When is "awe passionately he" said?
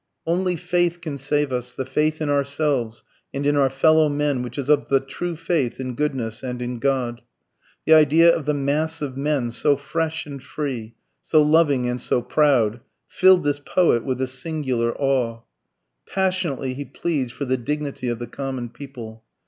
14.99-16.83